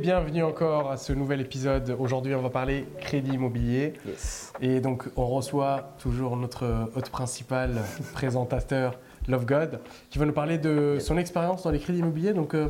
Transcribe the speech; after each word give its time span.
Bienvenue 0.00 0.42
encore 0.42 0.90
à 0.90 0.96
ce 0.96 1.12
nouvel 1.12 1.42
épisode. 1.42 1.94
Aujourd'hui, 1.98 2.34
on 2.34 2.40
va 2.40 2.48
parler 2.48 2.86
crédit 3.00 3.32
immobilier. 3.32 3.92
Yes. 4.06 4.50
Et 4.62 4.80
donc, 4.80 5.04
on 5.14 5.26
reçoit 5.26 5.94
toujours 5.98 6.38
notre 6.38 6.88
hôte 6.96 7.10
principal, 7.10 7.74
présentateur 8.14 8.98
Love 9.28 9.44
God, 9.44 9.80
qui 10.08 10.18
va 10.18 10.24
nous 10.24 10.32
parler 10.32 10.56
de 10.56 10.96
son 11.00 11.18
expérience 11.18 11.64
dans 11.64 11.70
les 11.70 11.78
crédits 11.78 11.98
immobiliers. 11.98 12.32
Donc, 12.32 12.54
euh, 12.54 12.68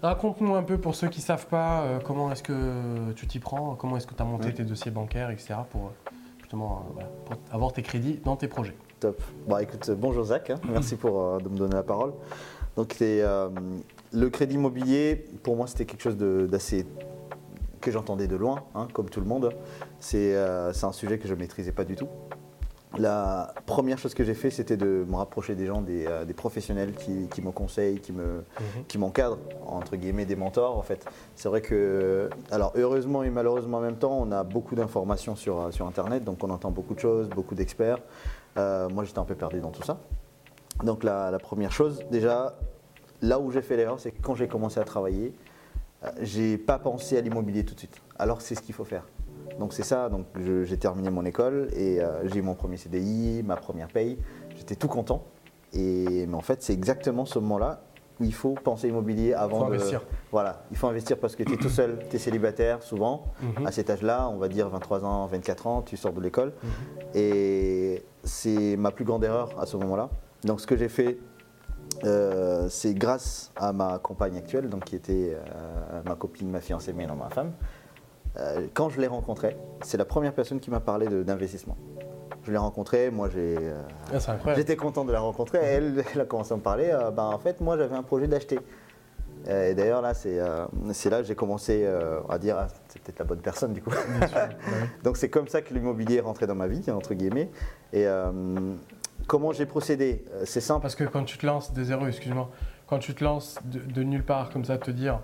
raconte-nous 0.00 0.54
un 0.54 0.62
peu 0.62 0.78
pour 0.78 0.94
ceux 0.94 1.08
qui 1.08 1.18
ne 1.18 1.24
savent 1.24 1.46
pas 1.48 1.82
euh, 1.82 1.98
comment 1.98 2.30
est-ce 2.30 2.44
que 2.44 3.12
tu 3.16 3.26
t'y 3.26 3.40
prends, 3.40 3.74
comment 3.74 3.96
est-ce 3.96 4.06
que 4.06 4.14
tu 4.14 4.22
as 4.22 4.26
monté 4.26 4.54
tes 4.54 4.62
dossiers 4.62 4.92
bancaires, 4.92 5.30
etc. 5.30 5.54
pour 5.70 5.86
euh, 5.86 6.10
justement 6.38 6.86
euh, 6.86 6.92
voilà, 6.94 7.10
pour 7.24 7.36
avoir 7.52 7.72
tes 7.72 7.82
crédits 7.82 8.20
dans 8.24 8.36
tes 8.36 8.46
projets. 8.46 8.76
Top. 9.00 9.20
Bon, 9.48 9.58
écoute, 9.58 9.88
euh, 9.88 9.96
bonjour 9.98 10.24
Zach, 10.24 10.50
hein. 10.50 10.60
merci 10.68 10.94
pour, 10.96 11.40
de 11.40 11.48
me 11.48 11.56
donner 11.56 11.74
la 11.74 11.82
parole. 11.82 12.12
Donc, 12.76 12.94
c'est, 12.96 13.22
le 14.14 14.30
crédit 14.30 14.54
immobilier, 14.54 15.26
pour 15.42 15.56
moi, 15.56 15.66
c'était 15.66 15.84
quelque 15.84 16.02
chose 16.02 16.16
d'assez. 16.16 16.86
que 17.80 17.90
j'entendais 17.90 18.26
de 18.26 18.36
loin, 18.36 18.64
hein, 18.74 18.88
comme 18.94 19.10
tout 19.10 19.20
le 19.20 19.26
monde. 19.26 19.50
C'est 20.00 20.34
euh, 20.34 20.72
un 20.82 20.92
sujet 20.92 21.18
que 21.18 21.28
je 21.28 21.34
ne 21.34 21.38
maîtrisais 21.38 21.72
pas 21.72 21.84
du 21.84 21.96
tout. 21.96 22.08
La 22.96 23.52
première 23.66 23.98
chose 23.98 24.14
que 24.14 24.22
j'ai 24.22 24.34
fait, 24.34 24.50
c'était 24.50 24.76
de 24.76 25.04
me 25.08 25.16
rapprocher 25.16 25.56
des 25.56 25.66
gens, 25.66 25.82
des, 25.82 26.06
euh, 26.06 26.24
des 26.24 26.32
professionnels 26.32 26.94
qui, 26.94 27.28
qui 27.28 27.42
me 27.42 27.50
conseillent, 27.50 28.00
qui 28.00 28.12
me, 28.12 28.44
qui 28.86 28.98
m'encadrent, 28.98 29.38
entre 29.66 29.96
guillemets, 29.96 30.24
des 30.26 30.36
mentors 30.36 30.78
en 30.78 30.82
fait. 30.82 31.04
C'est 31.34 31.48
vrai 31.48 31.60
que, 31.60 32.30
alors 32.52 32.72
heureusement 32.76 33.24
et 33.24 33.30
malheureusement 33.30 33.78
en 33.78 33.80
même 33.80 33.96
temps, 33.96 34.16
on 34.16 34.30
a 34.30 34.44
beaucoup 34.44 34.76
d'informations 34.76 35.34
sur, 35.34 35.58
euh, 35.58 35.70
sur 35.72 35.86
Internet, 35.88 36.22
donc 36.22 36.42
on 36.44 36.50
entend 36.50 36.70
beaucoup 36.70 36.94
de 36.94 37.00
choses, 37.00 37.28
beaucoup 37.30 37.56
d'experts. 37.56 37.98
Euh, 38.58 38.88
moi 38.88 39.02
j'étais 39.02 39.18
un 39.18 39.24
peu 39.24 39.34
perdu 39.34 39.60
dans 39.60 39.70
tout 39.72 39.82
ça. 39.82 39.98
Donc 40.84 41.02
la, 41.02 41.32
la 41.32 41.38
première 41.40 41.72
chose, 41.72 42.00
déjà, 42.12 42.54
là 43.22 43.38
où 43.38 43.50
j'ai 43.50 43.62
fait 43.62 43.76
l'erreur, 43.76 44.00
c'est 44.00 44.10
que 44.10 44.20
quand 44.22 44.34
j'ai 44.34 44.48
commencé 44.48 44.80
à 44.80 44.84
travailler, 44.84 45.34
euh, 46.04 46.10
j'ai 46.20 46.58
pas 46.58 46.78
pensé 46.78 47.16
à 47.16 47.20
l'immobilier 47.20 47.64
tout 47.64 47.74
de 47.74 47.78
suite. 47.78 48.00
Alors 48.18 48.40
c'est 48.42 48.54
ce 48.54 48.62
qu'il 48.62 48.74
faut 48.74 48.84
faire. 48.84 49.04
Donc 49.58 49.72
c'est 49.72 49.84
ça, 49.84 50.08
donc 50.08 50.26
j'ai 50.64 50.76
terminé 50.78 51.10
mon 51.10 51.24
école 51.24 51.68
et 51.76 52.00
euh, 52.00 52.26
j'ai 52.28 52.38
eu 52.40 52.42
mon 52.42 52.54
premier 52.54 52.76
CDI, 52.76 53.42
ma 53.44 53.56
première 53.56 53.88
paye. 53.88 54.18
J'étais 54.56 54.74
tout 54.74 54.88
content. 54.88 55.24
Et, 55.72 56.26
mais 56.26 56.34
en 56.34 56.40
fait, 56.40 56.62
c'est 56.62 56.72
exactement 56.72 57.24
ce 57.24 57.38
moment-là 57.38 57.82
où 58.20 58.24
il 58.24 58.34
faut 58.34 58.54
penser 58.54 58.88
immobilier 58.88 59.34
avant 59.34 59.60
Faut 59.60 59.70
de. 59.70 59.74
investir. 59.74 60.02
Voilà, 60.30 60.64
il 60.70 60.76
faut 60.76 60.86
investir 60.86 61.18
parce 61.18 61.34
que 61.36 61.42
tu 61.42 61.54
es 61.54 61.56
tout 61.56 61.68
seul, 61.68 61.98
tu 62.10 62.16
es 62.16 62.18
célibataire 62.18 62.82
souvent. 62.82 63.26
Mhm. 63.42 63.66
À 63.66 63.72
cet 63.72 63.90
âge-là, 63.90 64.28
on 64.28 64.36
va 64.36 64.48
dire 64.48 64.68
23 64.68 65.04
ans, 65.04 65.26
24 65.26 65.66
ans, 65.66 65.82
tu 65.82 65.96
sors 65.96 66.12
de 66.12 66.20
l'école. 66.20 66.52
Mhm. 66.62 66.70
Et 67.14 68.04
c'est 68.22 68.76
ma 68.76 68.90
plus 68.90 69.04
grande 69.04 69.24
erreur 69.24 69.50
à 69.60 69.66
ce 69.66 69.76
moment-là. 69.76 70.10
Donc 70.44 70.60
ce 70.60 70.66
que 70.66 70.76
j'ai 70.76 70.88
fait, 70.88 71.18
euh, 72.04 72.68
c'est 72.68 72.94
grâce 72.94 73.52
à 73.56 73.72
ma 73.72 73.98
compagne 73.98 74.36
actuelle, 74.36 74.68
donc 74.68 74.84
qui 74.84 74.96
était 74.96 75.36
euh, 75.36 76.02
ma 76.04 76.14
copine, 76.16 76.50
ma 76.50 76.60
fiancée, 76.60 76.92
mais 76.92 77.06
non 77.06 77.14
ma 77.14 77.28
femme. 77.28 77.52
Euh, 78.36 78.66
quand 78.74 78.88
je 78.88 79.00
l'ai 79.00 79.06
rencontrée, 79.06 79.56
c'est 79.82 79.96
la 79.96 80.04
première 80.04 80.32
personne 80.32 80.60
qui 80.60 80.70
m'a 80.70 80.80
parlé 80.80 81.06
d'investissement. 81.24 81.76
Je 82.42 82.50
l'ai 82.50 82.58
rencontrée, 82.58 83.10
moi 83.10 83.28
j'ai, 83.32 83.56
Ah, 84.12 84.54
j'étais 84.56 84.76
content 84.76 85.04
de 85.04 85.12
la 85.12 85.20
rencontrer. 85.20 85.58
Elle, 85.58 86.04
elle 86.14 86.20
a 86.20 86.24
commencé 86.24 86.52
à 86.52 86.56
me 86.56 86.62
parler. 86.62 86.90
ben, 87.16 87.24
en 87.24 87.38
fait, 87.38 87.60
moi 87.60 87.78
j'avais 87.78 87.96
un 87.96 88.02
projet 88.02 88.26
d'acheter. 88.26 88.58
Et 89.46 89.74
d'ailleurs 89.74 90.00
là, 90.00 90.14
c'est 90.14 90.38
euh, 90.38 90.66
là 91.10 91.20
que 91.20 91.24
j'ai 91.24 91.34
commencé 91.34 91.82
euh, 91.84 92.20
à 92.28 92.38
dire, 92.38 92.56
ah, 92.58 92.68
c'est 92.88 93.02
peut-être 93.02 93.18
la 93.18 93.24
bonne 93.26 93.40
personne 93.40 93.72
du 93.72 93.82
coup. 93.82 93.90
Bien 93.90 94.26
sûr. 94.26 94.36
Ouais. 94.38 94.48
Donc 95.04 95.16
c'est 95.16 95.28
comme 95.28 95.48
ça 95.48 95.60
que 95.60 95.74
l'immobilier 95.74 96.16
est 96.16 96.20
rentré 96.20 96.46
dans 96.46 96.54
ma 96.54 96.66
vie, 96.66 96.82
entre 96.90 97.14
guillemets. 97.14 97.50
Et 97.92 98.06
euh, 98.06 98.30
comment 99.26 99.52
j'ai 99.52 99.66
procédé 99.66 100.24
Euh, 100.32 100.42
C'est 100.44 100.60
simple. 100.60 100.82
Parce 100.82 100.94
que 100.94 101.04
quand 101.04 101.24
tu 101.24 101.38
te 101.38 101.46
lances 101.46 101.72
de 101.72 101.82
zéro, 101.84 102.06
excuse-moi, 102.06 102.50
quand 102.86 102.98
tu 102.98 103.14
te 103.14 103.24
lances 103.24 103.58
de, 103.64 103.78
de 103.80 104.02
nulle 104.02 104.24
part 104.24 104.50
comme 104.50 104.64
ça, 104.64 104.78
te 104.78 104.90
dire 104.90 105.20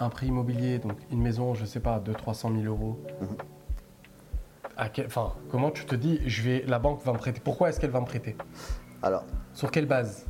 un 0.00 0.08
prix 0.08 0.26
immobilier, 0.28 0.78
donc 0.78 0.94
une 1.10 1.20
maison, 1.22 1.54
je 1.54 1.64
sais 1.64 1.80
pas, 1.80 2.00
de 2.00 2.12
300 2.12 2.50
000 2.52 2.64
euros. 2.64 2.98
Mhm. 3.20 3.36
à 4.76 4.88
quel- 4.88 5.06
Enfin, 5.06 5.34
comment 5.50 5.70
tu 5.70 5.84
te 5.84 5.94
dis, 5.94 6.18
je 6.26 6.42
vais, 6.42 6.64
la 6.66 6.78
banque 6.78 7.02
va 7.04 7.12
me 7.12 7.18
prêter? 7.18 7.40
Pourquoi 7.44 7.68
est-ce 7.68 7.78
qu'elle 7.78 7.90
va 7.90 8.00
me 8.00 8.06
prêter? 8.06 8.36
Alors, 9.02 9.24
Sur 9.52 9.70
quelle 9.70 9.86
base? 9.86 10.24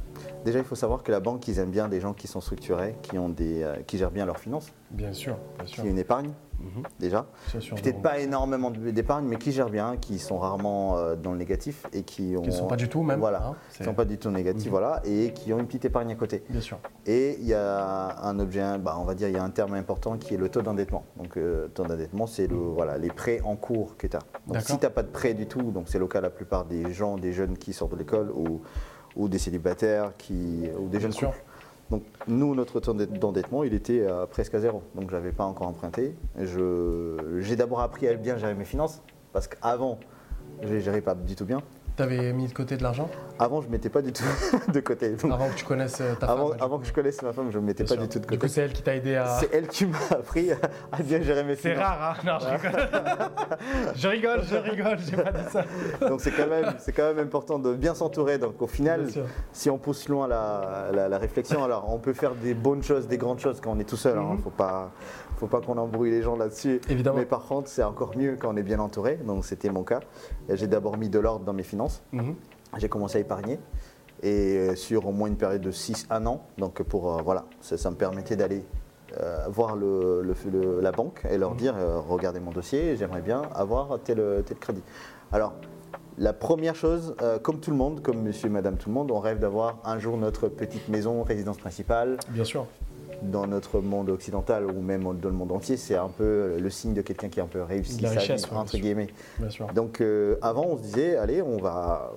Déjà, 0.45 0.59
il 0.59 0.65
faut 0.65 0.75
savoir 0.75 1.03
que 1.03 1.11
la 1.13 1.21
banque, 1.21 1.47
ils 1.49 1.59
aiment 1.59 1.71
bien 1.71 1.89
des 1.89 2.01
gens 2.01 2.13
qui 2.13 2.27
sont 2.29 2.41
structurés, 2.41 2.97
qui, 3.03 3.19
ont 3.19 3.29
des, 3.29 3.63
euh, 3.63 3.77
qui 3.87 3.99
gèrent 3.99 4.11
bien 4.11 4.27
leurs 4.27 4.39
finances, 4.39 4.73
Bien 4.91 5.13
sûr, 5.13 5.37
bien 5.57 5.65
qui 5.67 5.75
sûr. 5.75 5.85
ont 5.85 5.87
une 5.89 5.99
épargne, 5.99 6.31
Mhm. 6.61 6.85
déjà. 7.01 7.27
Bien 7.51 7.61
sûr, 7.61 7.75
Peut-être 7.77 8.01
pas 8.03 8.21
énormément 8.21 8.71
d'épargne, 8.71 9.27
mais 9.27 9.37
qui 9.37 9.51
gèrent 9.51 9.69
bien, 9.71 9.97
qui 9.97 10.21
sont 10.21 10.39
rarement 10.39 10.97
euh, 10.97 11.17
dans 11.17 11.33
le 11.33 11.39
négatif 11.39 11.87
et 11.93 12.05
qui 12.05 12.37
ont. 12.37 12.43
Qui 12.43 12.51
ne 12.51 12.55
sont 12.55 12.69
pas 12.69 12.77
du 12.77 12.89
tout 12.89 13.03
même. 13.03 13.19
Voilà. 13.19 13.47
hein, 13.49 13.55
qui 13.77 13.83
sont 13.83 13.95
pas 13.95 14.05
du 14.05 14.17
tout 14.17 14.31
négatifs, 14.31 14.67
Mhm. 14.67 14.71
voilà, 14.71 15.01
et 15.05 15.33
qui 15.33 15.53
ont 15.53 15.59
une 15.59 15.67
petite 15.67 15.87
épargne 15.87 16.13
à 16.13 16.15
côté. 16.15 16.45
Bien 16.49 16.61
sûr. 16.61 16.79
Et 17.05 17.37
il 17.41 17.47
y 17.49 17.55
a 17.55 18.17
un 18.23 18.39
objet, 18.39 18.79
bah, 18.79 18.97
on 19.01 19.03
va 19.05 19.15
dire, 19.15 19.27
il 19.29 19.35
y 19.35 19.39
a 19.39 19.43
un 19.43 19.51
terme 19.51 19.75
important 19.75 20.17
qui 20.19 20.35
est 20.35 20.37
le 20.37 20.49
taux 20.51 20.63
d'endettement. 20.63 21.03
Donc, 21.17 21.37
euh, 21.37 21.67
taux 21.75 21.83
d'endettement, 21.85 22.29
c'est 22.29 22.47
le, 22.47 22.55
voilà, 22.57 22.97
les 22.97 23.09
prêts 23.09 23.41
en 23.45 23.57
cours 23.57 23.97
que 23.97 24.07
tu 24.07 24.17
as. 24.17 24.21
Donc, 24.47 24.61
si 24.63 24.79
tu 24.79 24.85
n'as 24.85 24.91
pas 24.91 25.03
de 25.03 25.09
prêt 25.09 25.35
du 25.35 25.47
tout, 25.49 25.73
donc 25.73 25.89
c'est 25.89 25.99
le 25.99 26.07
cas 26.07 26.21
la 26.21 26.31
plupart 26.31 26.65
des 26.67 26.93
gens, 26.93 27.17
des 27.17 27.33
jeunes 27.33 27.59
qui 27.59 27.73
sortent 27.73 27.93
de 27.93 27.97
l'école 27.99 28.31
ou, 28.31 28.61
ou 29.17 29.29
des 29.29 29.39
célibataires 29.39 30.13
qui, 30.19 30.69
ou 30.79 30.89
des 30.89 31.01
jeunes 31.01 31.15
couples. 31.15 31.43
Donc, 31.91 32.05
nous, 32.27 32.55
notre 32.55 32.81
taux 32.81 32.95
d'endettement, 32.95 33.65
il 33.65 33.75
était 33.75 34.01
euh, 34.01 34.25
presque 34.27 34.55
à 34.55 34.61
zéro. 34.61 34.83
Donc, 34.95 35.11
je 35.11 35.17
n'avais 35.17 35.33
pas 35.33 35.45
encore 35.45 35.67
emprunté. 35.67 36.17
J'ai 36.39 37.57
d'abord 37.57 37.81
appris 37.81 38.09
à 38.09 38.15
bien 38.15 38.39
gérer 38.39 38.55
mes 38.55 38.65
finances 38.65 39.03
parce 39.33 39.47
qu'avant, 39.47 39.99
je 40.63 40.75
ne 40.75 40.79
gérais 40.79 41.03
pas 41.03 41.15
du 41.15 41.35
tout 41.35 41.45
bien. 41.45 41.63
Tu 41.97 42.03
avais 42.03 42.33
mis 42.33 42.47
de 42.47 42.55
côté 42.55 42.79
de 42.79 42.83
l'argent? 42.83 43.11
Avant, 43.39 43.61
je 43.61 43.67
ne 43.67 43.73
mettais 43.73 43.91
pas 43.91 44.01
du 44.01 44.13
tout 44.15 44.25
de 44.73 44.81
côté. 44.81 45.11
Donc, 45.11 45.31
avant 45.31 45.49
que 45.51 45.55
tu 45.57 45.65
connaisses 45.67 46.01
euh, 46.01 46.15
ta 46.15 46.27
avant, 46.29 46.49
femme. 46.49 46.57
du 46.57 46.63
avant 46.65 46.79
que 46.79 46.87
je 46.87 46.93
connaisse 46.93 47.21
ma 47.23 47.33
femme, 47.35 47.51
je 47.51 47.59
ne 47.59 47.65
mettais 47.65 47.85
Bien 47.85 47.97
pas 47.97 48.01
sûr. 48.01 48.09
du 48.09 48.09
tout 48.09 48.19
de 48.19 48.25
Du 48.25 48.29
côté. 48.29 48.39
coup, 48.39 48.49
c'est 48.49 48.63
elle 48.63 48.73
qui 48.73 48.83
t'a 48.83 48.95
aidé 48.97 49.17
à. 49.17 49.27
C'est 49.27 49.53
elle 49.53 49.69
qui 49.69 49.85
m'a 49.87 49.99
appris 50.11 50.53
à, 50.53 50.57
à 50.91 51.03
bien 51.03 51.21
gérer 51.21 51.45
mes 51.45 51.55
C'est 51.55 51.73
finances. 51.73 51.85
rare, 51.85 52.19
hein 52.19 52.27
Non, 52.27 52.39
je 52.41 52.49
rigole. 52.49 52.89
je 53.95 54.09
rigole, 54.09 54.43
je 54.45 54.57
rigole, 54.57 54.99
j'ai 55.01 55.17
pas 55.17 55.33
dit 55.33 55.51
ça. 55.51 55.65
Donc 56.09 56.21
c'est 56.23 56.31
quand, 56.31 56.47
même- 56.47 56.75
c'est 56.79 56.93
quand 56.93 57.13
même 57.15 57.19
important 57.19 57.59
de 57.59 57.75
bien 57.75 57.95
s'entourer. 57.95 58.39
Donc 58.39 58.63
au 58.63 58.67
final, 58.67 59.07
si 59.53 59.69
on 59.69 59.77
pousse 59.77 60.09
loin 60.09 60.27
la, 60.27 60.87
la- 60.95 61.09
la 61.11 61.19
réflexion, 61.19 61.63
alors 61.63 61.93
on 61.93 61.99
peut 61.99 62.15
faire 62.15 62.35
des 62.35 62.55
bonnes 62.55 62.83
choses, 62.83 63.07
des 63.07 63.19
grandes 63.19 63.41
choses 63.41 63.61
quand 63.61 63.73
on 63.73 63.79
est 63.79 63.85
tout 63.89 63.97
seul. 63.97 64.17
Il 64.17 64.23
Mhm. 64.25 64.37
ne 64.37 64.43
faut 64.43 64.51
pas, 64.51 64.91
faut 65.37 65.47
pas 65.47 65.61
qu'on 65.61 65.77
embrouille 65.77 66.11
les 66.11 66.23
gens 66.23 66.37
là-dessus. 66.37 66.81
Évidemment. 66.89 67.19
Mais 67.19 67.27
par 67.27 67.43
contre, 67.45 67.69
c'est 67.69 67.83
encore 67.83 68.17
mieux 68.17 68.37
quand 68.41 68.55
on 68.55 68.57
est 68.57 68.63
bien 68.63 68.79
entouré. 68.79 69.17
Donc 69.27 69.45
c'était 69.45 69.69
mon 69.71 69.83
cas. 69.83 70.01
J'ai 70.49 70.69
d'abord 70.69 70.97
mis 70.97 71.09
de 71.11 71.19
l'ordre 71.19 71.45
dans 71.45 71.53
mes 71.53 71.63
finances. 71.65 71.82
Mhm. 72.13 72.35
J'ai 72.79 72.89
commencé 72.89 73.19
à 73.19 73.21
épargner. 73.21 73.59
Et 74.23 74.57
euh, 74.57 74.77
sur 74.77 75.07
au 75.09 75.13
moins 75.13 75.29
une 75.29 75.37
période 75.37 75.63
de 75.63 75.71
6 75.73 76.07
1 76.11 76.27
an. 76.27 76.43
Donc 76.59 76.83
pour, 76.83 77.13
euh, 77.17 77.23
voilà, 77.23 77.45
ça, 77.61 77.77
ça 77.77 77.91
me 77.91 77.97
permettait 77.97 78.37
d'aller 78.37 78.65
euh, 79.21 79.45
voir 79.49 79.77
le- 79.77 80.23
le- 80.23 80.35
le- 80.51 80.81
la 80.81 80.91
banque 80.93 81.23
et 81.29 81.37
leur 81.37 81.51
Mhm. 81.51 81.57
dire 81.59 81.75
euh, 81.77 81.99
regardez 81.99 82.41
mon 82.41 82.51
dossier, 82.51 82.97
j'aimerais 82.97 83.21
bien 83.21 83.43
avoir 83.55 83.99
tel, 84.03 84.43
tel 84.47 84.57
crédit. 84.59 84.83
Alors, 85.33 85.53
la 86.19 86.33
première 86.33 86.75
chose, 86.75 87.15
euh, 87.21 87.39
comme 87.39 87.59
tout 87.61 87.71
le 87.71 87.77
monde, 87.77 88.01
comme 88.01 88.23
monsieur 88.23 88.47
et 88.47 88.51
madame 88.51 88.77
tout 88.79 88.89
le 88.89 88.95
monde, 88.95 89.11
on 89.11 89.19
rêve 89.21 89.39
d'avoir 89.39 89.79
un 89.85 89.99
jour 89.99 90.17
notre 90.17 90.49
petite 90.49 90.89
maison, 90.89 91.23
résidence 91.25 91.59
principale. 91.59 92.17
Bien 92.31 92.45
sûr. 92.45 92.67
Dans 93.31 93.47
notre 93.47 93.81
monde 93.81 94.11
occidental 94.11 94.67
ou 94.67 94.81
même 94.81 95.03
dans 95.05 95.29
le 95.29 95.35
monde 95.35 95.53
entier, 95.53 95.77
c'est 95.77 95.95
un 95.97 96.09
peu 96.09 96.57
le 96.59 96.71
signe 96.71 96.93
de 96.95 97.03
quelqu'un 97.03 97.29
qui 97.29 97.41
a 97.41 97.45
un 97.45 97.47
peu 97.47 97.63
réussi 97.63 98.01
sa 98.01 98.09
vie, 98.17 98.45
entre 98.55 98.77
guillemets. 98.77 99.09
Bien 99.39 99.51
sûr. 99.51 99.67
Donc 99.75 100.01
euh, 100.01 100.37
avant, 100.43 100.67
on 100.67 100.77
se 100.77 100.83
disait, 100.83 101.17
allez, 101.17 101.41
on 101.43 101.59
va, 101.59 102.13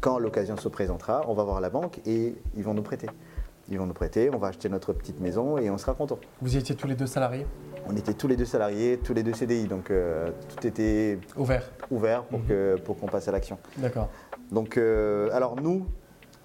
quand 0.00 0.18
l'occasion 0.18 0.56
se 0.56 0.68
présentera, 0.68 1.24
on 1.28 1.34
va 1.34 1.42
voir 1.44 1.60
la 1.60 1.70
banque 1.70 2.00
et 2.06 2.34
ils 2.56 2.62
vont 2.64 2.74
nous 2.74 2.82
prêter. 2.82 3.08
Ils 3.68 3.78
vont 3.78 3.86
nous 3.86 3.94
prêter, 3.94 4.30
on 4.32 4.38
va 4.38 4.48
acheter 4.48 4.68
notre 4.68 4.92
petite 4.92 5.20
maison 5.20 5.58
et 5.58 5.70
on 5.70 5.78
sera 5.78 5.94
content. 5.94 6.18
Vous 6.40 6.56
étiez 6.56 6.76
tous 6.76 6.86
les 6.86 6.94
deux 6.94 7.06
salariés? 7.06 7.46
On 7.88 7.96
était 7.96 8.14
tous 8.14 8.28
les 8.28 8.36
deux 8.36 8.44
salariés, 8.44 8.98
tous 9.02 9.14
les 9.14 9.22
deux 9.22 9.32
CDI, 9.32 9.66
donc 9.66 9.90
euh, 9.90 10.30
tout 10.54 10.66
était 10.66 11.18
Ouverts. 11.36 11.70
ouvert 11.90 12.22
pour 12.24 12.38
Mhm. 12.40 12.46
que 12.46 12.76
pour 12.84 12.96
qu'on 12.98 13.06
passe 13.06 13.26
à 13.28 13.32
l'action. 13.32 13.58
D'accord. 13.78 14.08
Donc, 14.52 14.76
euh, 14.76 15.28
alors 15.32 15.56
nous, 15.60 15.86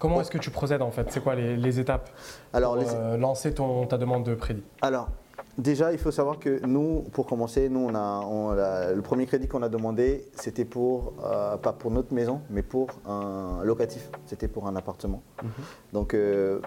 Comment 0.02 0.20
est-ce 0.20 0.32
que 0.32 0.38
tu 0.38 0.50
procèdes 0.50 0.82
en 0.82 0.90
fait? 0.90 1.06
C'est 1.12 1.22
quoi 1.22 1.36
les, 1.36 1.56
les 1.56 1.78
étapes 1.78 2.10
alors, 2.52 2.74
pour 2.74 2.82
les- 2.82 2.88
euh, 2.92 3.16
lancer 3.16 3.54
ton, 3.54 3.86
ta 3.86 3.98
demande 3.98 4.24
de 4.24 4.34
crédit? 4.34 4.64
Alors 4.82 5.08
déjà, 5.56 5.92
il 5.92 5.98
faut 5.98 6.10
savoir 6.10 6.40
que 6.40 6.64
nous, 6.66 7.04
pour 7.12 7.24
commencer, 7.26 7.68
nous, 7.68 7.86
on 7.88 7.94
a, 7.94 8.20
on 8.26 8.50
a- 8.50 8.92
le 8.92 9.00
premier 9.00 9.26
crédit 9.26 9.46
qu'on 9.46 9.62
a 9.62 9.68
demandé, 9.68 10.26
c'était 10.34 10.64
pour 10.64 11.12
euh, 11.24 11.56
pas 11.56 11.72
pour 11.72 11.92
notre 11.92 12.12
maison, 12.12 12.40
mais 12.50 12.62
pour 12.62 12.88
un 13.06 13.60
locatif. 13.62 14.10
C'était 14.26 14.48
pour 14.48 14.66
un 14.66 14.74
appartement. 14.74 15.22
Mhm. 15.40 15.50
Donc, 15.92 16.14
euh, 16.14 16.58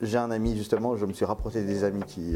j'ai 0.00 0.18
un 0.18 0.32
ami, 0.32 0.56
justement, 0.56 0.96
je 0.96 1.06
me 1.06 1.12
suis 1.12 1.24
rapproché 1.26 1.62
des 1.62 1.84
amis 1.84 2.02
qui, 2.04 2.34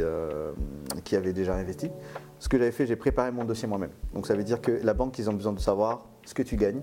qui 1.03 1.17
avaient 1.17 1.33
déjà 1.33 1.55
investi. 1.57 1.91
Ce 2.39 2.49
que 2.49 2.59
j'avais 2.59 2.71
fait, 2.73 2.87
j'ai 2.87 2.95
préparé 2.97 3.33
mon 3.33 3.45
dossier 3.45 3.67
moi-même. 3.67 3.91
Donc, 4.15 4.27
ça 4.29 4.35
veut 4.37 4.45
dire 4.45 4.61
que 4.61 4.71
la 4.85 4.95
banque, 4.95 5.19
ils 5.19 5.29
ont 5.31 5.33
besoin 5.33 5.53
de 5.55 5.61
savoir 5.61 6.05
ce 6.25 6.35
que 6.35 6.43
tu 6.43 6.57
gagnes. 6.57 6.83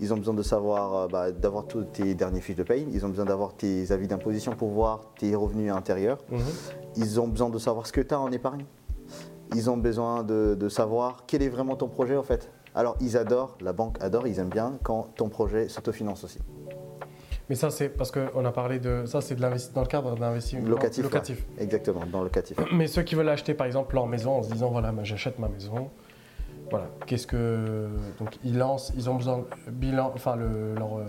Ils 0.00 0.12
ont 0.12 0.16
besoin 0.16 0.34
de 0.34 0.42
savoir, 0.42 0.94
euh, 0.94 1.08
bah, 1.08 1.30
d'avoir 1.32 1.66
tous 1.66 1.84
tes 1.84 2.14
derniers 2.14 2.40
fiches 2.40 2.56
de 2.56 2.62
paye. 2.62 2.86
Ils 2.92 3.04
ont 3.04 3.08
besoin 3.08 3.24
d'avoir 3.24 3.54
tes 3.54 3.90
avis 3.92 4.06
d'imposition 4.08 4.52
pour 4.52 4.68
voir 4.70 5.12
tes 5.18 5.34
revenus 5.34 5.72
intérieurs. 5.72 6.18
Mhm. 6.30 6.40
Ils 6.96 7.20
ont 7.20 7.28
besoin 7.28 7.48
de 7.50 7.58
savoir 7.58 7.86
ce 7.86 7.92
que 7.92 8.00
tu 8.00 8.14
as 8.14 8.20
en 8.20 8.30
épargne. 8.32 8.64
Ils 9.54 9.68
ont 9.70 9.76
besoin 9.76 10.22
de, 10.22 10.56
de 10.58 10.68
savoir 10.68 11.24
quel 11.26 11.42
est 11.42 11.48
vraiment 11.48 11.74
ton 11.76 11.88
projet, 11.88 12.16
en 12.16 12.22
fait. 12.22 12.50
Alors, 12.74 12.96
ils 13.00 13.16
adorent, 13.16 13.56
la 13.60 13.72
banque 13.72 13.96
adore, 14.00 14.26
ils 14.28 14.38
aiment 14.38 14.48
bien 14.48 14.78
quand 14.84 15.08
ton 15.16 15.28
projet 15.28 15.68
s'autofinance 15.68 16.22
aussi. 16.22 16.38
Mais 17.48 17.56
ça, 17.56 17.68
c'est 17.70 17.88
parce 17.88 18.12
qu'on 18.12 18.44
a 18.44 18.52
parlé 18.52 18.78
de 18.78 19.02
ça, 19.06 19.20
c'est 19.20 19.34
de 19.34 19.40
dans 19.40 19.80
le 19.80 19.86
cadre 19.88 20.14
d'investissement 20.14 20.68
Locatif. 20.68 21.02
locatif. 21.02 21.44
ouais. 21.58 21.64
Exactement, 21.64 22.02
dans 22.12 22.18
le 22.18 22.26
locatif. 22.26 22.56
Mais 22.72 22.86
ceux 22.86 23.02
qui 23.02 23.16
veulent 23.16 23.28
acheter 23.28 23.54
par 23.54 23.66
exemple 23.66 23.96
leur 23.96 24.06
maison 24.06 24.36
en 24.36 24.42
se 24.44 24.52
disant 24.52 24.70
voilà, 24.70 24.92
moi, 24.92 25.02
j'achète 25.02 25.36
ma 25.40 25.48
maison. 25.48 25.90
Voilà, 26.70 26.86
qu'est-ce 27.06 27.26
que 27.26 27.88
donc 28.20 28.38
ils 28.44 28.56
lancent, 28.56 28.92
ils 28.96 29.10
ont 29.10 29.14
besoin 29.16 29.38
de 29.38 29.70
bilan, 29.72 30.12
enfin 30.14 30.36
le, 30.36 30.74
leur, 30.76 30.98
euh, 30.98 31.04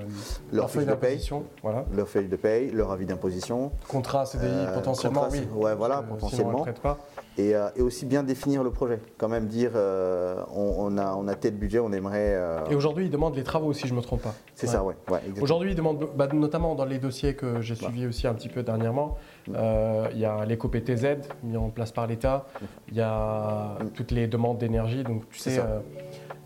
Leur 0.52 0.70
feuille 0.72 0.88
de 0.88 0.94
paye. 0.96 1.30
voilà, 1.62 1.86
Leur 1.96 2.08
feuille 2.08 2.28
de 2.28 2.36
paye, 2.36 2.72
leur 2.72 2.92
avis 2.92 3.06
d'imposition. 3.06 3.72
contrat 3.88 4.26
CDI 4.26 4.48
Euh, 4.48 4.74
potentiellement 4.74 5.22
contrat, 5.26 5.38
oui, 5.38 5.48
ouais, 5.64 5.76
voilà, 5.76 6.02
potentiellement. 6.02 6.50
Sinon, 6.50 6.56
on 6.56 6.60
ne 6.60 6.64
prête 6.64 6.80
pas. 6.80 6.98
Et, 7.38 7.56
euh, 7.56 7.70
et 7.78 7.82
aussi 7.82 8.06
bien 8.06 8.24
définir 8.24 8.62
le 8.62 8.72
projet. 8.72 9.00
Quand 9.18 9.30
même 9.30 9.48
dire, 9.48 9.72
euh, 9.76 10.44
on, 10.54 10.76
on 10.94 10.98
a, 10.98 11.16
on 11.16 11.28
a 11.30 11.36
tel 11.36 11.54
budget, 11.56 11.80
on 11.80 11.92
aimerait. 11.94 12.34
euh, 12.36 12.66
Et 12.70 12.76
aujourd'hui, 12.76 13.06
ils 13.06 13.10
demandent 13.10 13.36
les 13.38 13.44
travaux 13.44 13.72
si 13.72 13.88
je 13.88 13.94
me 13.94 14.02
trompe 14.02 14.22
pas. 14.24 14.34
c'est 14.54 14.68
Ouais. 14.68 14.74
ça, 14.74 14.84
ouais 14.84 14.96
exactement. 15.10 15.42
Aujourd'hui, 15.44 15.72
ils 15.72 15.76
demandent, 15.76 16.10
bah, 16.16 16.28
notamment 16.34 16.76
dans 16.76 16.84
les 16.86 17.00
dossiers 17.00 17.34
que 17.36 17.62
j'ai 17.62 17.76
suivis 17.76 18.06
aussi 18.06 18.28
un 18.28 18.34
petit 18.34 18.50
peu 18.50 18.64
dernièrement, 18.64 19.18
il 19.48 20.18
y 20.20 20.26
a 20.26 20.44
l'éco-PTZ 20.46 21.06
mis 21.44 21.56
en 21.58 21.70
place 21.70 21.92
par 21.94 22.06
l'État, 22.06 22.46
il 22.90 22.96
y 22.98 23.02
a 23.02 23.78
toutes 23.94 24.12
les 24.12 24.28
demandes 24.28 24.58
d'énergie, 24.58 25.04
donc 25.04 25.28
tu 25.30 25.40
sais, 25.40 25.62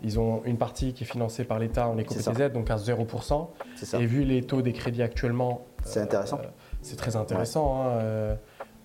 ils 0.02 0.20
ont 0.20 0.42
une 0.44 0.56
partie 0.56 0.92
qui 0.92 1.02
est 1.02 1.06
financée 1.06 1.42
par 1.44 1.58
l'État 1.58 1.88
en 1.88 1.98
éco-PTZ, 1.98 2.52
donc 2.52 2.70
à 2.70 2.76
0%, 2.76 3.48
C'est 3.74 3.86
ça. 3.86 3.98
et 3.98 4.06
vu 4.06 4.22
les 4.22 4.42
taux 4.42 4.62
des 4.62 4.72
crédits 4.72 5.02
actuellement, 5.02 5.66
C'est 5.84 6.00
intéressant. 6.00 6.38
c'est 6.80 6.96
très 6.96 7.16
intéressant. 7.16 7.82
hein, 7.90 8.36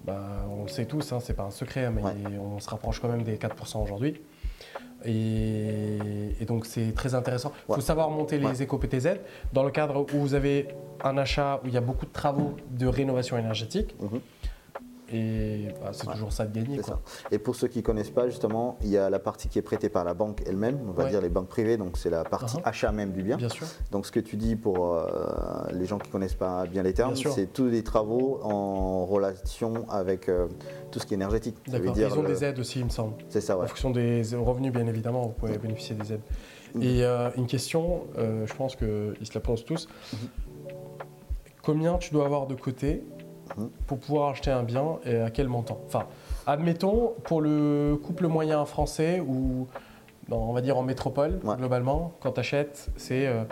bah, 0.05 0.45
on 0.49 0.63
le 0.63 0.67
sait 0.69 0.85
tous, 0.85 1.11
hein, 1.11 1.19
c'est 1.19 1.33
pas 1.35 1.43
un 1.43 1.51
secret, 1.51 1.89
mais 1.91 2.01
Ouais. 2.03 2.13
on 2.39 2.59
se 2.59 2.69
rapproche 2.69 2.99
quand 2.99 3.07
même 3.09 3.23
des 3.23 3.37
4% 3.37 3.81
aujourd'hui. 3.83 4.21
Et, 5.03 5.97
et 6.39 6.45
donc 6.45 6.65
c'est 6.65 6.93
très 6.93 7.15
intéressant. 7.15 7.51
Il 7.67 7.71
Ouais. 7.71 7.75
faut 7.75 7.81
savoir 7.81 8.09
monter 8.09 8.37
les 8.37 8.45
Ouais. 8.45 8.61
éco-PTZ 8.63 9.19
dans 9.53 9.63
le 9.63 9.71
cadre 9.71 10.05
où 10.13 10.17
vous 10.19 10.33
avez 10.35 10.67
un 11.03 11.17
achat 11.17 11.59
où 11.63 11.67
il 11.67 11.73
y 11.73 11.77
a 11.77 11.81
beaucoup 11.81 12.05
de 12.05 12.11
travaux 12.11 12.55
de 12.69 12.85
rénovation 12.87 13.37
énergétique. 13.37 13.95
Mhm. 13.99 14.19
Et 15.13 15.67
bah, 15.81 15.89
c'est 15.91 16.07
Ouais. 16.07 16.13
toujours 16.13 16.31
ça 16.31 16.45
de 16.45 16.53
gagner. 16.53 16.77
C'est 16.77 16.83
quoi. 16.83 17.01
ça. 17.05 17.27
Et 17.31 17.39
pour 17.39 17.55
ceux 17.55 17.67
qui 17.67 17.79
ne 17.79 17.83
connaissent 17.83 18.09
pas, 18.09 18.27
justement, 18.27 18.77
il 18.81 18.89
y 18.89 18.97
a 18.97 19.09
la 19.09 19.19
partie 19.19 19.47
qui 19.49 19.59
est 19.59 19.61
prêtée 19.61 19.89
par 19.89 20.03
la 20.03 20.13
banque 20.13 20.41
elle-même, 20.47 20.79
on 20.87 20.91
va 20.91 21.03
Ouais. 21.03 21.09
dire 21.09 21.21
les 21.21 21.29
banques 21.29 21.47
privées, 21.49 21.77
donc 21.77 21.97
c'est 21.97 22.09
la 22.09 22.23
partie 22.23 22.57
Uh-huh. 22.57 22.61
achat 22.67 22.91
même 22.91 23.11
du 23.11 23.21
bien. 23.23 23.37
Bien 23.37 23.49
sûr. 23.49 23.67
Donc 23.91 24.05
ce 24.05 24.11
que 24.11 24.19
tu 24.19 24.35
dis 24.37 24.55
pour 24.55 24.93
euh, 24.93 25.05
les 25.73 25.85
gens 25.85 25.97
qui 25.97 26.07
ne 26.07 26.11
connaissent 26.11 26.33
pas 26.35 26.65
bien 26.65 26.83
les 26.83 26.93
termes, 26.93 27.15
c'est 27.15 27.51
tous 27.51 27.67
les 27.67 27.83
travaux 27.83 28.39
en 28.43 29.05
relation 29.05 29.85
avec 29.89 30.29
euh, 30.29 30.47
tout 30.91 30.99
ce 30.99 31.05
qui 31.05 31.13
est 31.13 31.17
énergétique. 31.17 31.55
D'accord. 31.67 31.93
Ils 31.97 32.05
ont 32.17 32.21
le- 32.21 32.27
des 32.29 32.43
aides 32.43 32.59
aussi, 32.59 32.79
il 32.79 32.85
me 32.85 32.89
semble. 32.89 33.13
C'est 33.29 33.41
ça, 33.41 33.57
ouais. 33.57 33.65
En 33.65 33.67
fonction 33.67 33.89
des 33.91 34.21
revenus, 34.35 34.71
bien 34.71 34.87
évidemment, 34.87 35.23
vous 35.23 35.29
pouvez 35.33 35.57
bénéficier 35.57 35.95
des 35.95 36.13
aides. 36.13 36.21
Mhm. 36.75 36.83
Et 36.83 37.03
euh, 37.03 37.29
une 37.35 37.47
question, 37.47 38.03
je 38.17 38.53
pense 38.53 38.75
qu'ils 38.75 38.87
se 39.27 39.33
la 39.33 39.41
posent 39.41 39.65
tous. 39.65 39.87
Combien 41.63 41.97
tu 41.97 42.11
dois 42.13 42.25
avoir 42.25 42.47
de 42.47 42.55
côté. 42.55 43.03
Pour 43.87 43.99
pouvoir 43.99 44.29
acheter 44.29 44.51
un 44.51 44.63
bien 44.63 44.97
et 45.05 45.17
à 45.17 45.29
quel 45.29 45.47
montant 45.47 45.79
Enfin, 45.87 46.05
admettons, 46.47 47.13
pour 47.23 47.41
le 47.41 47.99
couple 48.03 48.27
moyen 48.27 48.65
français 48.65 49.19
ou, 49.19 49.67
on 50.31 50.53
va 50.53 50.61
dire 50.61 50.77
en 50.77 50.83
métropole, 50.83 51.39
Ouais. 51.43 51.55
globalement, 51.57 52.13
quand 52.21 52.31
tu 52.33 52.39
achètes, 52.39 52.89
c'est 52.95 53.27
euh, 53.27 53.43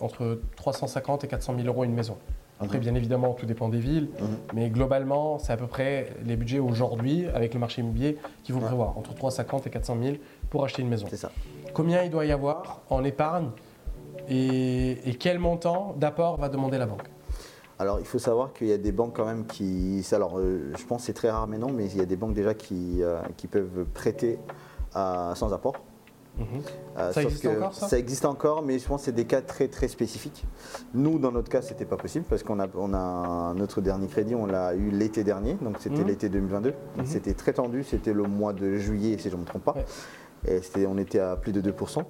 entre 0.00 0.40
350 0.56 1.24
et 1.24 1.28
400 1.28 1.54
000 1.56 1.66
euros 1.66 1.84
une 1.84 1.94
maison. 1.94 2.16
Après, 2.62 2.76
Mhm. 2.76 2.84
bien 2.84 2.94
évidemment, 2.94 3.32
tout 3.32 3.46
dépend 3.46 3.68
des 3.70 3.78
villes, 3.80 4.08
Mhm. 4.20 4.36
mais 4.54 4.68
globalement, 4.68 5.38
c'est 5.38 5.52
à 5.52 5.56
peu 5.56 5.66
près 5.66 6.10
les 6.24 6.36
budgets 6.36 6.58
aujourd'hui, 6.58 7.26
avec 7.34 7.54
le 7.54 7.60
marché 7.60 7.80
immobilier, 7.80 8.18
qui 8.44 8.52
vont 8.52 8.60
Ouais. 8.60 8.66
prévoir 8.66 8.98
entre 8.98 9.14
350 9.14 9.66
et 9.66 9.70
400 9.70 9.96
000 10.02 10.16
pour 10.50 10.62
acheter 10.64 10.82
une 10.82 10.88
maison. 10.88 11.06
C'est 11.08 11.16
ça. 11.16 11.30
Combien 11.72 12.02
il 12.02 12.10
doit 12.10 12.26
y 12.26 12.32
avoir 12.32 12.82
en 12.90 13.02
épargne 13.04 13.48
et, 14.28 15.08
et 15.08 15.14
quel 15.14 15.38
montant 15.38 15.94
d'apport 15.96 16.36
va 16.36 16.48
demander 16.48 16.78
la 16.78 16.86
banque? 16.86 17.08
Alors, 17.80 17.98
il 17.98 18.04
faut 18.04 18.18
savoir 18.18 18.52
qu'il 18.52 18.66
y 18.66 18.72
a 18.74 18.78
des 18.78 18.92
banques 18.92 19.16
quand 19.16 19.24
même 19.24 19.46
qui. 19.46 20.06
Alors, 20.12 20.38
euh, 20.38 20.70
je 20.78 20.84
pense 20.84 21.00
que 21.00 21.06
c'est 21.06 21.12
très 21.14 21.30
rare, 21.30 21.46
mais 21.48 21.56
non, 21.56 21.72
mais 21.72 21.86
il 21.86 21.96
y 21.96 22.02
a 22.02 22.04
des 22.04 22.16
banques 22.16 22.34
déjà 22.34 22.52
qui, 22.52 23.02
euh, 23.02 23.20
qui 23.38 23.46
peuvent 23.46 23.86
prêter 23.94 24.38
à- 24.94 25.32
sans 25.34 25.52
apport. 25.54 25.76
Mhm. 26.38 26.44
Euh, 26.98 27.12
Ça 27.12 27.14
sauf 27.14 27.24
existe 27.24 27.42
que 27.42 27.48
encore, 27.48 27.72
ça? 27.74 27.98
existe 27.98 28.24
encore, 28.26 28.62
mais 28.62 28.78
je 28.78 28.86
pense 28.86 29.00
que 29.00 29.04
c'est 29.06 29.12
des 29.12 29.24
cas 29.24 29.40
très 29.40 29.66
très 29.68 29.88
spécifiques. 29.88 30.44
Nous, 30.92 31.18
dans 31.18 31.32
notre 31.32 31.48
cas, 31.48 31.62
c'était 31.62 31.86
pas 31.86 31.96
possible 31.96 32.26
parce 32.28 32.42
qu'on 32.42 32.60
a, 32.60 32.66
on 32.74 32.92
a 32.92 33.54
notre 33.54 33.80
dernier 33.80 34.08
crédit, 34.08 34.34
on 34.34 34.44
l'a 34.46 34.74
eu 34.74 34.90
l'été 34.90 35.24
dernier, 35.24 35.54
donc 35.62 35.76
c'était 35.80 36.02
Mhm. 36.02 36.06
l'été 36.06 36.28
2022. 36.28 36.70
Donc 36.98 37.06
Mhm. 37.06 37.06
C'était 37.06 37.32
très 37.34 37.54
tendu, 37.54 37.82
c'était 37.82 38.12
le 38.12 38.24
mois 38.24 38.52
de 38.52 38.76
juillet, 38.76 39.16
si 39.18 39.30
je 39.30 39.36
ne 39.36 39.40
me 39.40 39.46
trompe 39.46 39.64
pas. 39.64 39.74
Ouais. 40.46 40.60
Et 40.76 40.86
on 40.86 40.98
était 40.98 41.18
à 41.18 41.36
plus 41.36 41.52
de 41.52 41.60
2%. 41.62 42.04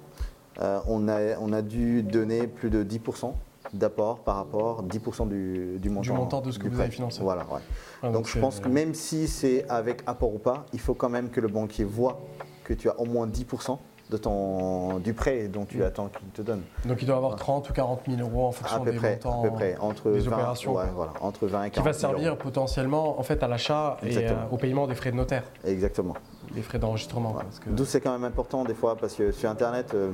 Euh, 0.59 0.79
on, 0.87 1.07
a, 1.07 1.37
on 1.39 1.53
a 1.53 1.61
dû 1.61 2.03
donner 2.03 2.45
plus 2.47 2.69
de 2.69 2.83
10% 2.83 3.35
d'apport 3.73 4.19
par 4.19 4.35
rapport 4.35 4.83
10% 4.83 5.27
du, 5.27 5.77
du 5.79 5.89
montant. 5.89 6.13
montant 6.15 6.41
de 6.41 6.51
ce 6.51 6.57
que 6.59 6.63
du 6.63 6.69
vous 6.69 6.75
prêt. 6.75 6.83
avez 6.85 6.91
financé. 6.91 7.21
Voilà, 7.21 7.43
ouais. 7.51 7.61
Ah, 8.03 8.09
donc, 8.09 8.27
je 8.27 8.39
pense 8.39 8.59
que 8.59 8.67
même 8.67 8.93
si 8.93 9.27
c'est 9.27 9.67
avec 9.69 10.03
apport 10.07 10.33
ou 10.33 10.39
pas, 10.39 10.65
il 10.73 10.79
faut 10.79 10.93
quand 10.93 11.09
même 11.09 11.29
que 11.29 11.39
le 11.39 11.47
banquier 11.47 11.83
voit 11.85 12.19
que 12.63 12.73
tu 12.73 12.89
as 12.89 12.99
au 12.99 13.05
moins 13.05 13.27
10% 13.27 13.77
de 14.09 14.17
ton, 14.17 14.99
du 14.99 15.13
prêt 15.13 15.47
dont 15.47 15.63
tu 15.63 15.77
Mhm. 15.77 15.83
attends 15.85 16.07
qu'il 16.09 16.27
te 16.29 16.41
donne. 16.41 16.63
Donc 16.83 17.01
il 17.01 17.05
doit 17.07 17.15
avoir 17.15 17.37
30 17.37 17.69
ou 17.69 17.73
40 17.73 18.01
000 18.09 18.19
euros 18.19 18.47
en 18.47 18.51
fonction 18.51 18.75
À 18.75 18.79
peu 18.81 18.91
des 18.91 18.97
près, 18.97 19.11
montants 19.13 19.39
à 19.39 19.47
peu 19.47 19.51
près 19.53 19.77
entre 19.79 20.11
des 20.11 20.19
20, 20.19 20.33
opérations, 20.33 20.73
ouais, 20.75 20.83
voilà, 20.93 21.13
entre 21.21 21.47
20 21.47 21.63
et 21.63 21.69
40 21.69 21.73
qui 21.73 21.79
va 21.79 21.93
000 21.93 22.11
servir 22.13 22.27
euros. 22.31 22.37
potentiellement 22.43 23.17
en 23.17 23.23
fait 23.23 23.41
à 23.41 23.47
l'achat 23.47 23.95
et 24.03 24.17
euh, 24.17 24.33
au 24.51 24.57
paiement 24.57 24.85
des 24.85 24.95
frais 24.95 25.11
de 25.11 25.15
notaire, 25.15 25.43
Exactement. 25.63 26.15
des 26.53 26.61
frais 26.61 26.77
d'enregistrement. 26.77 27.31
Ouais. 27.37 27.43
D'où 27.67 27.85
c'est 27.85 28.01
quand 28.01 28.11
même 28.11 28.25
important 28.25 28.65
des 28.65 28.73
fois 28.73 28.97
parce 28.97 29.13
que 29.13 29.31
sur 29.31 29.49
Internet, 29.49 29.93
euh, 29.93 30.11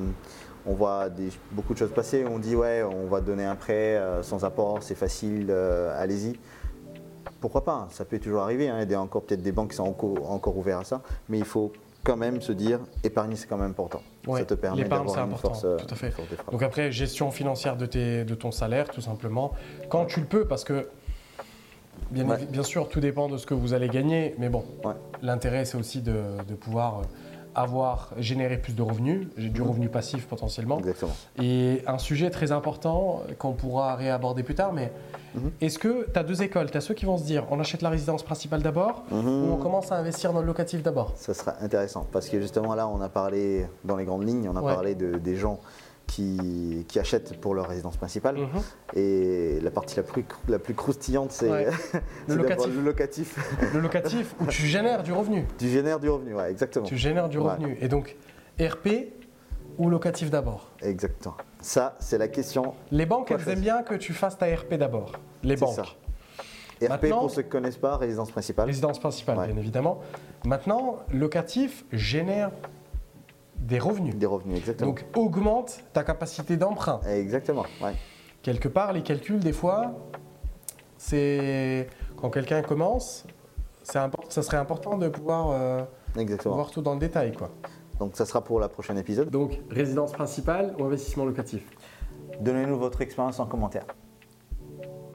on 0.67 0.73
voit 0.73 1.09
des- 1.09 1.29
beaucoup 1.51 1.73
de 1.73 1.79
choses 1.79 1.91
passer. 1.93 2.25
On 2.29 2.39
dit 2.39 2.55
ouais, 2.55 2.83
on 2.83 3.07
va 3.07 3.21
donner 3.21 3.45
un 3.45 3.55
prêt 3.55 3.95
euh, 3.97 4.21
sans 4.23 4.43
apport, 4.45 4.83
c'est 4.83 4.95
facile, 4.95 5.47
euh, 5.49 6.01
allez-y. 6.01 6.37
Pourquoi 7.39 7.63
pas 7.63 7.73
hein, 7.73 7.87
Ça 7.91 8.03
peut 8.05 8.19
toujours 8.19 8.41
arriver. 8.41 8.67
hein, 8.69 8.79
Il 8.81 8.91
y 8.91 8.95
a 8.95 9.01
encore 9.01 9.21
peut-être 9.23 9.41
des 9.43 9.51
banques 9.51 9.71
qui 9.71 9.75
sont 9.77 9.83
encore, 9.87 10.57
ouvertes 10.57 10.81
à 10.81 10.85
ça, 10.85 11.01
mais 11.29 11.37
il 11.37 11.45
faut 11.45 11.71
quand 12.03 12.17
même 12.17 12.41
se 12.41 12.51
dire 12.53 12.79
épargner 13.03 13.35
c'est 13.35 13.47
quand 13.47 13.57
même 13.57 13.71
important. 13.71 14.01
Ouais, 14.27 14.39
Ça 14.39 14.45
te 14.45 14.53
permet 14.53 14.83
d'avoir 14.83 15.03
une 15.17 15.19
important, 15.33 15.49
force, 15.49 15.63
euh, 15.65 15.75
tout 15.77 15.93
à 15.93 15.95
fait. 15.95 16.13
Donc 16.51 16.63
après, 16.63 16.91
gestion 16.91 17.31
financière 17.31 17.75
de, 17.77 17.85
tes, 17.85 18.23
de 18.23 18.33
ton 18.35 18.51
salaire, 18.51 18.89
tout 18.89 19.01
simplement, 19.01 19.51
quand 19.89 20.05
tu 20.05 20.19
le 20.21 20.25
peux, 20.25 20.45
parce 20.45 20.63
que 20.63 20.87
bien, 22.11 22.27
Ouais. 22.27 22.37
évi- 22.37 22.47
bien 22.47 22.63
sûr, 22.63 22.87
tout 22.89 22.99
dépend 23.01 23.27
de 23.27 23.37
ce 23.37 23.45
que 23.45 23.53
vous 23.53 23.73
allez 23.73 23.89
gagner, 23.89 24.35
mais 24.39 24.49
bon, 24.49 24.63
Ouais. 24.85 24.93
l'intérêt, 25.21 25.65
c'est 25.65 25.77
aussi 25.77 26.01
de, 26.01 26.15
de 26.47 26.53
pouvoir 26.55 27.01
avoir, 27.57 28.11
générer 28.17 28.57
plus 28.57 28.73
de 28.75 28.81
revenus, 28.81 29.27
du 29.35 29.61
Mhm. 29.61 29.67
revenu 29.67 29.89
passif 29.89 30.27
potentiellement. 30.27 30.77
Exactement. 30.79 31.11
Et 31.41 31.81
un 31.87 31.97
sujet 31.97 32.29
très 32.29 32.51
important 32.51 33.23
qu'on 33.39 33.53
pourra 33.53 33.95
réaborder 33.95 34.43
plus 34.43 34.55
tard, 34.55 34.73
mais 34.73 34.91
Mhm. 35.35 35.51
est-ce 35.61 35.79
que 35.79 36.07
tu 36.11 36.19
as 36.19 36.23
deux 36.23 36.41
écoles? 36.43 36.69
Tu 36.71 36.77
as 36.77 36.81
ceux 36.81 36.93
qui 36.93 37.05
vont 37.05 37.17
se 37.17 37.23
dire, 37.23 37.45
on 37.49 37.59
achète 37.59 37.81
la 37.81 37.89
résidence 37.89 38.23
principale 38.23 38.61
d'abord, 38.61 39.03
ou 39.11 39.15
on 39.15 39.55
Mhm. 39.55 39.59
commence 39.59 39.91
à 39.91 39.95
investir 39.97 40.33
dans 40.33 40.41
le 40.41 40.47
locatif 40.47 40.83
d'abord? 40.83 41.13
Ça 41.15 41.33
sera 41.33 41.55
intéressant 41.61 42.05
parce 42.11 42.29
que 42.29 42.39
justement 42.39 42.75
là, 42.75 42.87
on 42.87 43.01
a 43.01 43.09
parlé 43.09 43.65
dans 43.83 43.95
les 43.97 44.05
grandes 44.05 44.27
lignes, 44.27 44.47
on 44.47 44.55
a 44.55 44.61
Ouais. 44.61 44.73
parlé 44.73 44.95
de, 44.95 45.17
des 45.17 45.35
gens 45.35 45.59
qui, 46.07 46.85
qui 46.87 46.99
achètent 46.99 47.39
pour 47.39 47.53
leur 47.53 47.67
résidence 47.67 47.97
principale. 47.97 48.37
Mhm. 48.37 48.47
Et 48.95 49.59
la 49.61 49.69
partie 49.71 49.95
la 49.97 50.03
plus, 50.03 50.25
la 50.47 50.57
plus 50.59 50.73
croustillante, 50.73 51.31
c'est 51.31 51.49
Ouais. 51.51 51.67
Le 52.27 52.35
locatif. 52.35 52.75
le 52.75 52.81
locatif. 52.81 53.71
Le 53.73 53.79
locatif, 53.79 54.35
où 54.39 54.45
tu 54.47 54.65
génères 54.65 55.03
du 55.03 55.11
revenu. 55.13 55.45
Tu 55.57 55.67
génères 55.69 55.99
du 55.99 56.09
revenu, 56.09 56.33
ouais, 56.33 56.49
exactement. 56.49 56.85
Tu 56.85 56.97
génères 56.97 57.29
du 57.29 57.37
Ouais. 57.37 57.51
revenu. 57.51 57.77
Et 57.81 57.87
donc, 57.87 58.15
RP 58.59 59.09
ou 59.77 59.89
locatif 59.89 60.29
d'abord 60.31 60.71
Exactement. 60.81 61.35
Ça, 61.61 61.95
c'est 61.99 62.17
la 62.17 62.27
question. 62.27 62.73
Les 62.91 63.05
banques, 63.05 63.29
elles 63.31 63.47
aiment 63.49 63.59
bien 63.59 63.83
que 63.83 63.93
tu 63.95 64.13
fasses 64.13 64.37
ta 64.37 64.45
RP 64.47 64.75
d'abord. 64.75 65.11
Les 65.43 65.55
banques. 65.55 65.75
ça. 65.75 65.83
RP, 65.83 66.89
Maintenant- 66.89 67.19
pour 67.21 67.31
ceux 67.31 67.41
qui 67.41 67.47
ne 67.47 67.51
connaissent 67.51 67.77
pas, 67.77 67.97
résidence 67.97 68.31
principale. 68.31 68.67
Résidence 68.67 68.99
principale, 68.99 69.47
bien 69.47 69.57
évidemment. 69.57 69.99
Maintenant, 70.45 70.97
locatif 71.11 71.85
génère 71.91 72.51
des 73.59 73.79
revenus. 73.79 74.15
Des 74.15 74.25
revenus, 74.25 74.57
exactement. 74.57 74.89
Donc, 74.91 75.05
augmente 75.15 75.83
ta 75.93 76.03
capacité 76.03 76.57
d'emprunt. 76.57 76.99
Exactement, 77.07 77.65
ouais. 77.81 77.93
Quelque 78.41 78.67
part, 78.67 78.93
les 78.93 79.01
calculs, 79.03 79.39
des 79.39 79.51
fois, 79.53 79.93
c'est 80.97 81.87
quand 82.15 82.29
quelqu'un 82.29 82.61
commence, 82.61 83.25
c'est 83.83 83.99
import- 83.99 84.25
ça 84.29 84.41
serait 84.43 84.57
important 84.57 84.97
de 84.97 85.07
pouvoir 85.09 85.49
euh, 85.51 85.83
Exactement. 86.17 86.55
voir 86.55 86.71
tout 86.71 86.81
dans 86.81 86.93
le 86.93 86.99
détail. 86.99 87.33
Quoi. 87.33 87.49
Donc 87.99 88.15
ça 88.15 88.25
sera 88.25 88.43
pour 88.43 88.59
la 88.59 88.69
prochaine 88.69 88.97
épisode. 88.97 89.29
Donc, 89.29 89.59
résidence 89.69 90.11
principale 90.11 90.75
ou 90.79 90.85
investissement 90.85 91.25
locatif? 91.25 91.63
Donnez-nous 92.41 92.77
votre 92.77 93.01
expérience 93.01 93.39
en 93.39 93.45
commentaire. 93.47 93.85